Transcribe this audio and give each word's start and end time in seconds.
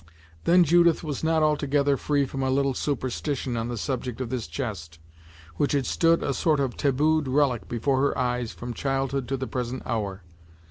Then 0.45 0.63
Judith 0.63 1.03
was 1.03 1.23
not 1.23 1.43
altogether 1.43 1.95
free 1.95 2.25
from 2.25 2.41
a 2.41 2.49
little 2.49 2.73
superstition 2.73 3.55
on 3.55 3.67
the 3.67 3.77
subject 3.77 4.19
of 4.19 4.31
this 4.31 4.47
chest, 4.47 4.97
which 5.57 5.73
had 5.73 5.85
stood 5.85 6.23
a 6.23 6.33
sort 6.33 6.59
of 6.59 6.75
tabooed 6.75 7.27
relic 7.27 7.67
before 7.67 7.99
her 8.01 8.17
eyes 8.17 8.51
from 8.51 8.73
childhood 8.73 9.27
to 9.27 9.37
the 9.37 9.45
present 9.45 9.83
hour. 9.85 10.23